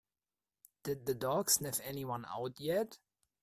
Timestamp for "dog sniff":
1.13-1.79